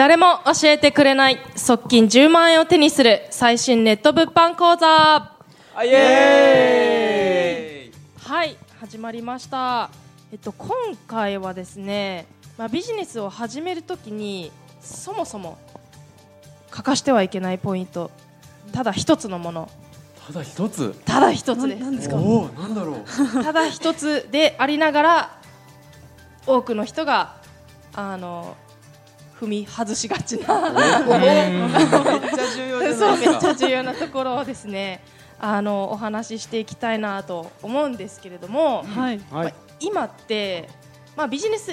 [0.00, 4.86] 誰も教えてくれない側近10万円を手にする最新ネット物販講座。
[8.18, 9.90] はい始まりました。
[10.32, 10.70] えっと今
[11.06, 12.26] 回はですね、
[12.56, 15.58] まあ、ビジネスを始めるときにそもそも
[16.70, 18.10] 欠かしてはいけないポイント。
[18.72, 19.70] ただ一つのもの
[20.26, 20.94] ただ一つ。
[21.04, 21.80] ただ一つです。
[21.82, 22.16] 何ですか？
[22.16, 23.04] おおなんだろう。
[23.44, 25.30] ただ一つでありながら
[26.46, 27.36] 多くの人が
[27.94, 28.56] あの
[29.40, 30.70] 踏み外しがちな。
[30.70, 32.30] めっ
[33.40, 35.02] ちゃ重要なところをですね。
[35.42, 39.20] あのお話ししていきたいなと思うんですけれども、はい。
[39.32, 40.68] まあ今って、
[41.16, 41.72] まあ、ビジネス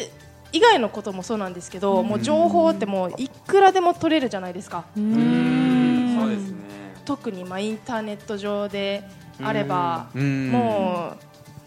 [0.53, 4.85] 以外のこともそうなんですけど、もう情報ってもういくらでも取れるじゃないですか。
[4.95, 6.17] ううん。
[6.17, 6.56] そうですね
[7.07, 9.01] 特にまあインターネット上で
[9.41, 11.13] あればうんも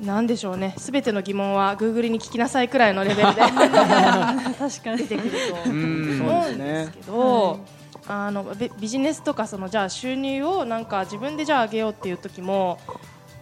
[0.02, 0.74] うなんでしょうね。
[0.78, 5.08] すべての疑問は Google に聞きなさいくらいのレベルで確か出に。
[5.08, 7.60] てくるとうん思うんですけど、
[8.08, 12.78] あのビビジネスとかそのじゃあ収入をなんか自分でじゃあ上げようっていう時も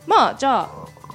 [0.07, 0.69] まあじゃあ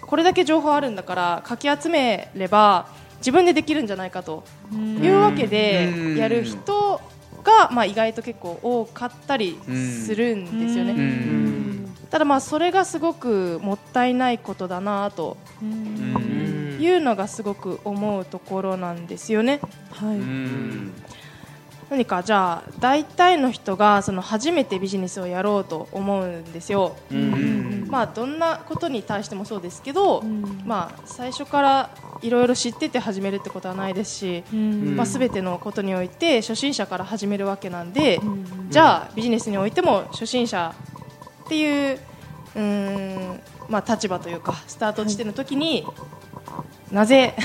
[0.08, 6.16] これだけ情報あるんだからかき集めれば自分でできるんじゃないかというわけでうん。
[6.16, 7.02] やる人
[7.44, 9.60] がまあ意外と結構多かったり
[10.06, 10.94] するんですようね。
[10.94, 19.60] んただまあそれがすごくもったいないことだなとうんいうのがすごく思うところなんですよね。
[19.92, 20.18] はうい。
[20.18, 20.94] ん
[21.90, 26.96] 何かじゃあ大体の人がその初めてビジネスをやろうと思うんですよ。
[27.12, 31.90] うんまあどんなことに対してもそうですけど、うんまあ最初から
[32.24, 34.96] いろいろ知ってて始めるってことはないですし、うん。
[34.96, 38.70] まあすべてのことにおいて初心者から始めるわけなんで、ん。
[38.70, 40.74] じゃあビジネスにおいても初心者
[41.46, 42.00] っていう
[42.56, 45.86] うーんまあ立場というかスタート地点の時に、
[46.92, 47.36] なぜ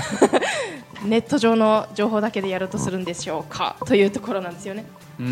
[1.03, 4.85] ネット上の情報だけでやろうとするんでしょうかというところなんですよね。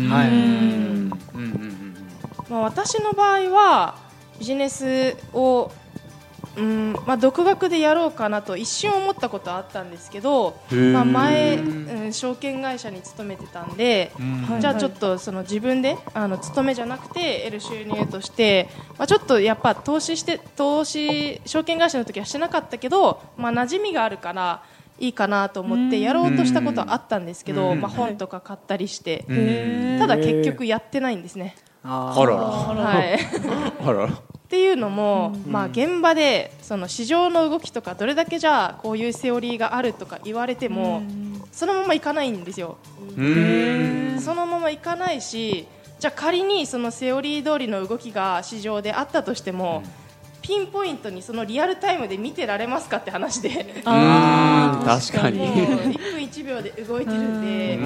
[0.09, 0.29] はい。
[0.29, 1.19] うん。
[1.35, 1.41] うん。
[1.41, 1.95] うん。
[2.49, 3.95] まあ、私の場合は
[4.39, 5.71] ビジネスを、
[6.57, 14.11] うんまあ、独学でやろうかなと一瞬思ったことはあったんですけど、まあ、前、うん、証券会社に勤めてたんで、
[14.47, 24.63] はいじゃあちょっとその自分であの勤めじゃなくて得る収入として、まあ、ちょっとやっぱ投資して投資証券会社の時はしてなかったけど、まあ、馴染みがあるから
[24.99, 27.81] いいかなと思ってやろうとしたことはあったんですけど、うん。
[27.81, 29.25] まあ、本とか買ったりして、
[29.99, 31.55] ただ結局やってないんですね。
[31.83, 32.35] あらら。
[32.35, 33.19] はい。
[33.85, 34.09] あらら
[34.47, 41.03] っていうのも、まあ、現場でその市場の動きとかどれだけじゃあこういうセオリーがあるとか言われても、
[41.51, 42.77] そのままいかないんですよ。
[43.17, 44.19] うん。
[44.21, 45.67] そのままいかないし
[45.99, 49.83] じゃあ仮にそのセオリー通りの動きが市場であったとしても、
[50.41, 53.49] ピンポイントにそのリアルタイムで見てられますかって話で。
[53.49, 53.83] うん。
[53.83, 55.41] 確かに。
[55.41, 57.79] 1分1秒で動いてるんで、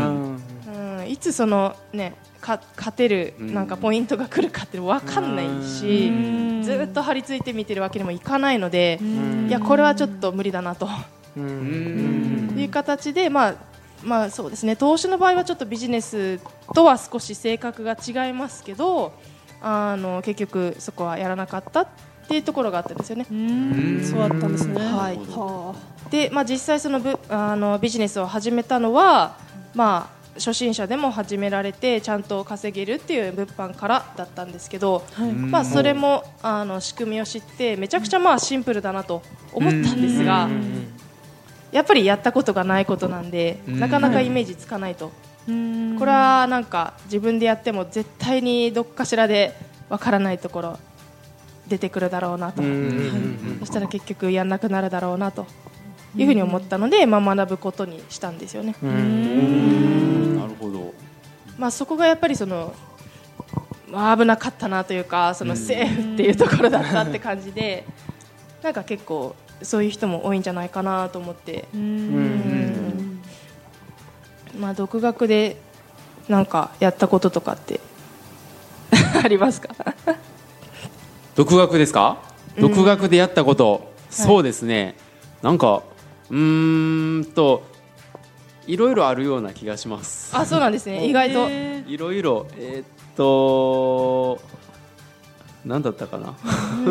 [0.73, 6.63] うんうん、いつそのねか勝てるなんかポイントが来るかって分かんないし、うん。
[6.63, 9.47] ずっと張り付いて見てるわけにもいかないので、ん。
[9.47, 10.89] いやこれはちょっと無理だなと。
[11.37, 12.55] うん。
[12.57, 13.55] いう形で、まあ
[14.03, 16.39] まあそうですね投資の場合はちょっとビジネス
[16.73, 19.13] とは少し性格が違いますけど
[19.61, 21.87] あの結局そこはやらなかったっ
[22.27, 23.27] ていうところがあったんですよね。
[23.29, 24.03] うん。
[24.03, 24.75] そうだったんですね。
[24.81, 25.17] はい。
[25.17, 25.75] は
[26.09, 29.37] で、まあ、実際そのぶあのビジネスを始めたのは、
[29.73, 35.21] まあ、初心者でも始められてちゃんと稼げるっていう物販からだったんですけど、あ。
[35.21, 35.31] はい。
[35.31, 39.21] まあ、それもあの仕組みを知ってめちゃくちゃまあシンプルだなと
[39.53, 40.49] 思ったんですが
[41.71, 43.79] やっぱりやったことがないことなんでうん。
[43.79, 45.11] なかなかイメージつかないと。
[45.47, 45.95] うん。
[45.97, 49.55] これはなんか自分でやっても絶対にどっかしらで
[49.89, 50.79] わからないところ
[51.67, 52.61] 出てくるだろうなと。
[53.59, 55.45] そしたら結局やんなくなるだろうなと
[56.15, 58.75] いうふうに思ったので、まあ、学ぶことにしたんですよね。
[60.61, 60.93] ほど。
[61.57, 62.73] まあ、そこがやっぱりその、
[63.89, 67.83] まあ、危なかったなというかそのセーフっていうところだったって感じで
[68.63, 73.21] なんか結構そういう人も多いんじゃないかなと思って、うん。
[74.57, 75.57] まあ、独学で
[76.29, 77.79] なんかやったこととかって
[79.23, 79.75] ありますか？
[81.35, 82.17] 独学ですか？
[82.55, 82.61] うん。
[82.73, 83.91] 独学でやったこと。
[84.09, 84.95] そうですね。
[85.41, 85.83] なんか
[86.29, 87.63] うーんと
[88.71, 90.35] いろいろあるような気がします。
[90.35, 91.05] あそうなんですね。
[91.05, 92.47] 意外と、えいろいろ。
[92.57, 92.85] えーっ
[93.15, 94.39] と
[95.65, 96.33] 何だったかな。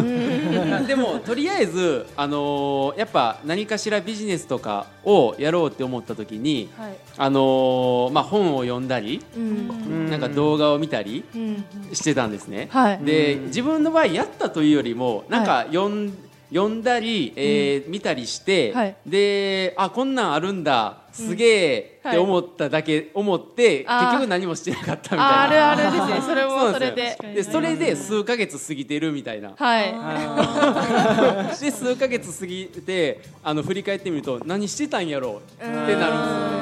[0.86, 6.92] でもとりあえず、あのーやっぱ何かしらビジネスとかをやろうって思った時に、はい。
[7.16, 10.10] あのーまあ、本を読んだり、うん。
[10.10, 11.64] なんか動画を見たりうん。
[11.92, 12.68] してたんですね。
[12.70, 13.00] はい。
[13.02, 16.12] で自分の場合やったというよりもなんか読ん,、
[16.50, 18.96] 読んだり、えー見たりして、はい。
[19.06, 24.00] であこんなんあるんだすげえって思っただけ、思ってあー。
[24.10, 25.24] 結局何もしてなかったみたいな。
[25.24, 26.20] ああるあるですね。
[26.22, 27.10] それもそうなんそれで。
[27.12, 29.52] すででそれで数ヶ月過ぎてるみたいな。
[29.56, 29.84] はい。
[31.60, 35.96] で数ヶ月過ぎてあの振り返ってみると何してたんやろうってなるんですよ。
[35.96, 36.10] ね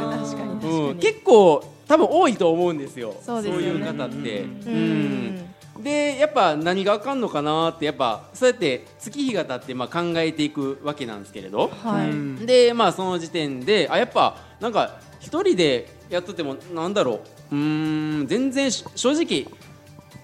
[0.04, 0.24] うん。
[0.24, 3.14] 確かに確かに、うん、結構多分多いと思うんですよ。
[3.24, 3.66] そうですよね。
[3.68, 4.40] いう方って。
[4.40, 5.34] ううん。
[5.36, 5.47] ん
[5.82, 17.20] でやっぱ何があかんのかなってやっぱそうやって月日が経ってまあ考えていくわけなんですけれど、はい、でまあその時点であやっぱなんか一人でやっとってもなんだろ
[17.50, 17.56] う。
[17.56, 19.46] うーん全然し正直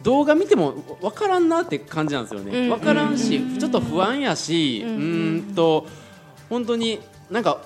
[0.02, 2.68] 動画見ても分からんなって感じなんですよね、うん。
[2.68, 5.86] 分からんし、ちょっと不安やし、うんと
[6.50, 7.62] 本当になんか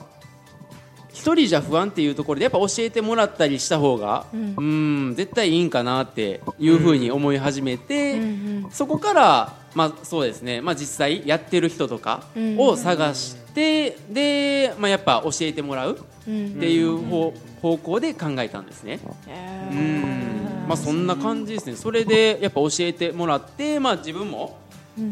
[1.19, 12.25] 一人じゃ不安っていうところでやっぱ教えてもらったりした方が、ううんん、絶対いいんかなっていうふうに思い始めて、うんうんそこから、まあ、そうですね、まあ、実際やってる人とか
[12.59, 15.99] を探して、で、まあ、やっぱ教えてもらうっ
[16.29, 16.61] うん。
[16.61, 17.32] ていう方,、
[17.62, 19.00] 方向で考えたんですね。
[19.26, 20.62] えー。
[20.62, 20.69] うん。
[20.69, 21.76] まあ、そんな感じですね。
[21.76, 24.59] それでやっぱ教えてもらって、まあ、自分も、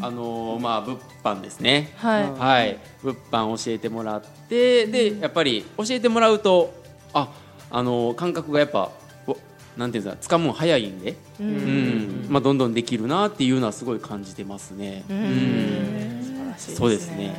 [0.00, 2.30] あのーまあ、物販ですね、はい。
[2.32, 6.72] はい、物販教えてもらってでやっぱり教えてもらうと
[7.12, 7.28] あ、
[7.70, 8.90] あのー感覚がやっぱ
[9.26, 9.36] お
[9.76, 11.10] なんていうんですか掴むの早いんで、
[11.40, 12.26] ううん。
[12.26, 15.04] んまあ、どんどんできるなっていうのはすごい感じてますね。
[15.08, 15.16] うん。
[15.16, 16.22] うん。
[16.24, 17.34] 素晴らしいそうですね。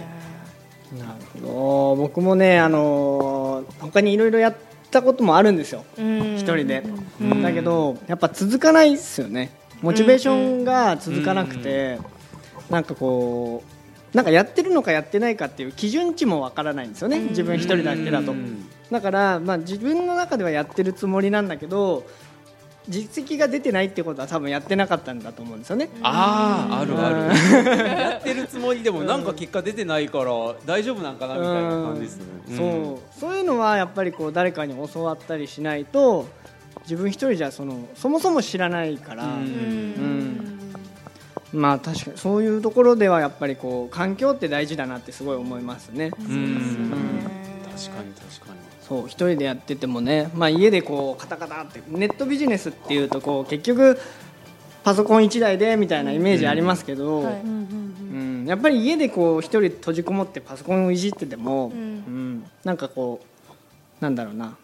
[0.98, 1.12] なる
[1.42, 1.96] ほど。
[1.98, 4.56] 僕もねあのー他にいろいろやっ
[4.92, 5.84] たこともあるんですよ。
[5.98, 6.36] うん。
[6.36, 6.84] 一人で、
[7.20, 7.42] うん。
[7.42, 9.52] だけどやっぱ続かないですよね。
[9.82, 12.00] モチベーションが続かなくて、
[12.70, 13.64] なんかこ
[14.14, 17.20] うなんかやってるのかやってないかっていう基準値もわからないんですよね。
[17.20, 18.32] 自分一人だけだと。
[18.32, 18.68] うん。
[18.92, 22.06] だから、まあ、自分の中ではやってるつもりなんだけど
[22.88, 25.90] 実績が出てないってことは多分やってなかったんだと思うんですよね。
[26.02, 28.00] あああるある。
[28.00, 30.32] やってるつもりでもなんか結果出てないから
[30.66, 32.24] 大丈夫なんかなみたいな感じですね。
[32.56, 36.28] そうそういうのはやっぱりこう誰かに教わったりしないと
[36.84, 39.28] 自分一人じゃそのそもそも知らないから、う。
[39.28, 40.17] んうん
[41.58, 46.12] まあ確かにそういうところではやっぱりこう環境って大事だなってすごい思いますね。
[46.20, 46.32] うん。
[46.32, 46.92] うん
[47.78, 48.60] 確かに確かに。
[48.88, 54.00] そう一人でやっててもね、まあ、家でこうカタカタってネットビジネスっていうとこう結局
[54.84, 57.42] パソコン1台でみたいなイメージありますけど、はい。
[57.42, 58.46] うん。
[58.48, 62.50] やっぱり家でこう一人閉じこもってパソコンをいじってても、うんうん。
[62.64, 63.20] なんかこ
[64.00, 64.56] うなんだろうな。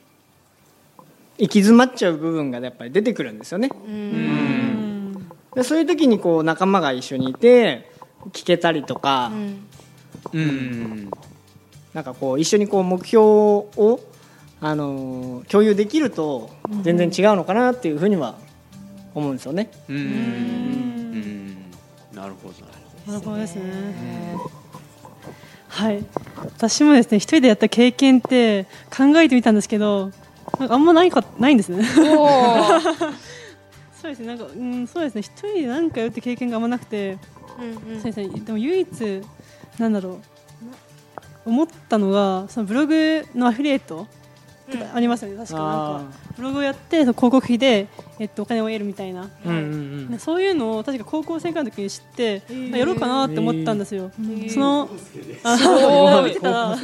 [1.39, 3.69] 行き詰まっちゃう部分がやっぱり出てくるんですよね。
[3.87, 4.32] うん
[5.55, 7.91] でそういう時にこう仲間が一緒にいて
[8.31, 9.67] 聞けたりとか、うん
[10.31, 11.09] うん
[11.93, 13.99] なんかこう一緒にこう目標を、
[14.61, 16.49] あのー共有できると
[16.81, 18.35] 全然違うのかなっていうふうには
[19.13, 19.69] 思うんですよね。
[19.89, 21.71] うんうん
[22.13, 22.55] なるほど。
[23.11, 23.63] なるほどですね。
[25.67, 26.03] はい。
[26.37, 28.65] 私もですね、一人でやった経験って
[28.95, 30.11] 考えてみたんですけど、
[30.59, 31.83] なんかあんまないかないんですね。
[34.03, 34.27] そうですね。
[34.27, 35.21] なんかうんそうですね。
[35.21, 37.17] 一人で何かやるって経験があんまなくて、
[37.57, 38.27] うんうんそうですね。
[38.27, 39.21] でも唯一
[39.79, 40.19] なんだろ
[41.45, 41.49] う。
[41.49, 44.07] 思ったのがそのブログのアフィリエイト
[44.69, 45.37] とかありますよね。
[45.37, 47.87] 確かなんかブログをやってその広告費で
[48.19, 49.29] えっとお金を得るみたいな。
[49.45, 52.41] うんうんねそういうのを確か高校生ぐらいの時に知って、
[52.73, 54.11] あやろうかなって思ったんですよ。
[54.19, 54.89] ーその
[55.43, 55.57] あ
[56.21, 56.77] ごい見てたら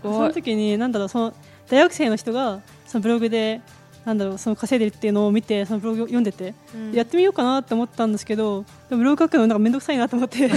[0.00, 1.34] その時になんだろうその
[1.68, 3.60] 大学生の人がそのブログで
[4.08, 6.92] なんだろうその稼いでるっていうのを見てそのブログを読んでて、うん。
[6.92, 10.48] やってみようかなって思ったんですけどでもブログ書くのなんか面倒くさいなと思って。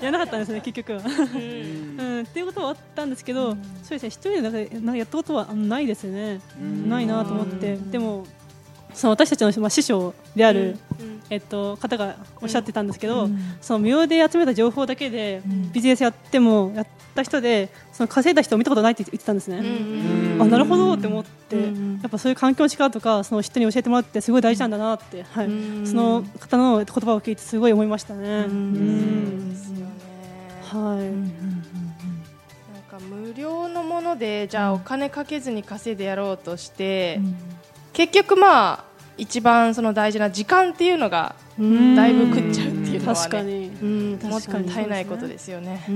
[0.00, 0.98] やらなかったんですね結局は。
[0.98, 3.58] うん、っていうことはあったんですけど、そう
[3.90, 6.40] ですね一人でなんかなんかやったことはないですよね。
[6.86, 7.78] ないなと思って。
[7.90, 8.26] でも
[8.92, 10.76] その私たちのまあ師匠である、
[11.30, 13.28] えっと、方がおっしゃってたんですけど、
[13.60, 19.58] その無料で集めた情報だけでビジネスやってもやった人でその稼いだ人を見たことないって言ってたんですね。
[19.58, 25.46] うんあなるほどって思って、うんやっぱそういう環境の力とかその人に教えてもらってすごい大事なんだなって、はい。
[25.46, 25.86] うん。
[25.86, 28.46] その方の言葉を聞いてすごい思いましたね。
[30.72, 31.32] はい、なん
[32.88, 37.20] か無料のものでじゃあお金かけずに稼いでやろうとして、
[37.92, 38.84] 結局まあ
[39.20, 41.94] 一番その大事な時間っていうのがん。
[41.94, 45.84] だいぶ食っちゃうっていうのはね確かに、うん、もっと確かに絶えないことですよね。
[45.86, 45.92] は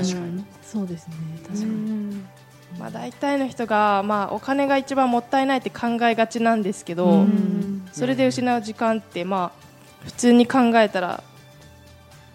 [0.00, 0.06] い。
[0.06, 0.44] 確かに。
[0.62, 1.14] そうですね。
[1.46, 1.64] 確かに。
[1.64, 2.28] うん。
[2.78, 7.86] まあ大体の人がまあお金が一番もったいないって考えがちなんですけど、うん。
[7.92, 11.22] それで失う時間ってまあ普通に考えたら、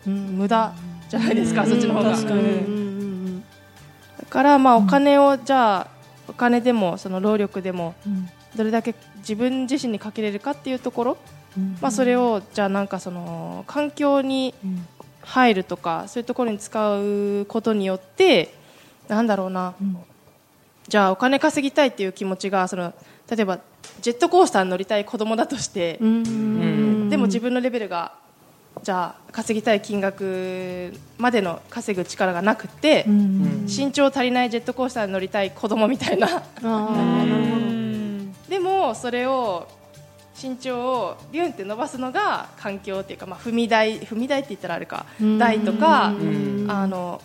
[0.06, 0.74] うん、無駄
[1.10, 1.70] じゃないですか、うん。
[1.70, 2.12] そっちの方が。
[2.12, 2.40] 確かに。
[2.40, 3.42] うん。
[3.42, 3.46] だ
[4.30, 5.88] からまあお金をじゃあ
[6.28, 7.96] お金でもその労力でも
[8.56, 8.94] どれだけ
[9.28, 11.18] 自分自身にかけれるかっていうところ？
[11.82, 14.54] まあ、それをじゃあなんかその環境に
[15.22, 18.54] 入るとかそういうところに使うことによって
[19.08, 19.74] なんだろうな、
[20.88, 22.94] じゃあお金稼ぎたいっていう気持ちがその
[23.30, 23.60] 例えば
[24.02, 28.14] ジェットコースターに乗りたい子供だとして、でも自分のレベルが
[28.84, 36.44] じゃあ稼ぎたい金額までの稼ぐ力がなくて、身長足りないジェットコースターに乗りたい子供みたいな
[38.50, 39.68] でもそれを
[40.42, 45.06] 身長をビュンって伸ばすのが環境っていうか、まあ、踏み台踏み台って言ったらあれか
[45.40, 46.12] 台とかあ
[46.88, 47.22] の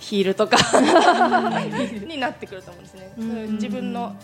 [0.00, 0.56] ヒールとか
[2.06, 3.12] になってくると思うんですね。
[3.18, 4.16] うん自分の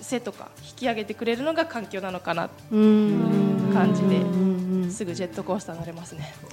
[0.00, 6.32] 背とか引き上げてくれるのが環境なのかなっていう感じですぐジェットコースター乗れますね。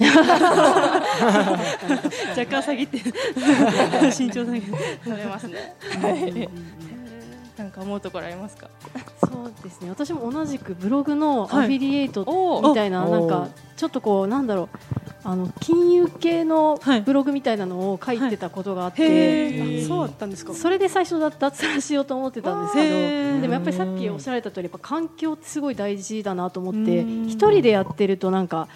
[2.36, 2.98] 若干下げて
[4.18, 4.70] 身長下げて
[5.06, 5.74] 乗れますね。
[6.02, 6.48] はい。
[7.56, 8.68] なんか思うところありますか？
[9.26, 9.90] そうですね。
[9.90, 14.68] 私も同じくブログのアフィリエイトおみたいな,、なんかちょっとこうなんだろう。
[15.26, 17.00] あの金融系のはい。
[17.00, 20.52] ブログみたいなのを書いてたことがあって、へえそうだったんですか？
[20.52, 23.40] それで最初だ脱サラしようと思ってたんですけへどー。
[23.40, 27.26] でもやっぱりさっきおっしゃられた通りやっぱ環境ってすごい大事だなと思ってうん。
[27.26, 28.68] 一人でやってるとなんか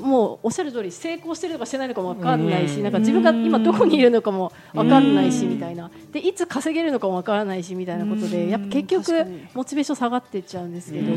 [0.00, 5.90] もうおっしゃる通り成功してるのかしてないのかも分かんないしなんか自分が今どこにいるのかも分かんないしみたいな。
[6.12, 11.12] でいつ稼げるのかも分からないしみたいなことでやっぱ結局モチベーション下がっていっちゃうんですけど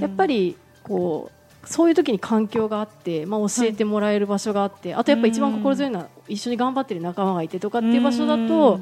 [0.00, 8.80] やっぱりこうそういう時に環境があって、まあ、教えてもらえる場所があって、あとやっぱ一番心強いのは一緒に頑張ってる仲間がいてとかっていう場所だと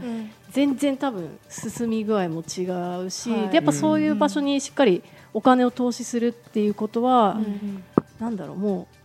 [0.51, 2.63] 全然多分進み具合も違
[3.05, 3.49] うし、はい。
[3.49, 5.03] でやっぱそういう場所にしっかり
[5.35, 7.37] お金を投資するっていうことは、
[8.21, 8.98] なんだろうもう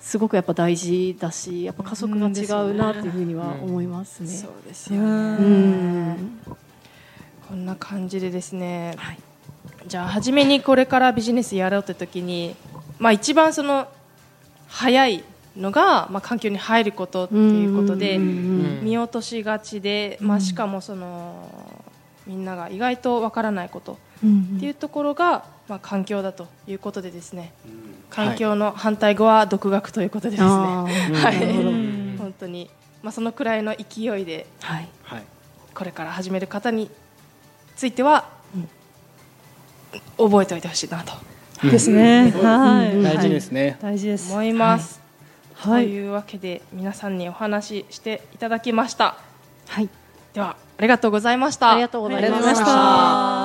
[0.00, 4.28] すごくやっぱ大事だしやっぱ加速が違うなっていうふうには思いますね。
[4.28, 5.06] そうですよね。
[5.06, 6.40] うん
[7.48, 8.94] こんな感じでですね。
[8.96, 9.18] はい
[9.86, 12.54] じゃあ初めにこれからビジネスやろうって時に、
[12.98, 13.88] まあ一番その
[14.66, 15.24] 早い
[15.56, 18.32] のがまあ環境に入ることっていうことでうんうんう
[18.82, 21.48] ん見落としがちで、まあしかもその
[22.26, 27.52] みんなが意外とわからないことっていうところがまあ環境だということでですね。
[28.10, 30.48] 環境の反対語は独学ということでですね。
[30.48, 32.18] はい。
[32.18, 32.70] 本当に。
[33.02, 34.88] まあそのくらいの勢いではい。
[35.02, 35.22] はい。
[35.74, 36.90] これから始める方に
[37.76, 38.28] ついては、
[40.16, 41.12] 覚えておいてほしいなと。
[41.68, 42.30] ですね。
[42.30, 43.02] はい。
[43.02, 43.78] 大事ですね。
[43.80, 44.32] 大事です。
[44.32, 45.00] 思います。
[45.54, 45.84] はい。
[45.84, 49.16] というわけで皆さんにお話ししていただきました。
[49.68, 49.88] はい。
[50.34, 51.72] ではありがとうございました。
[51.72, 53.37] ありがとうございました。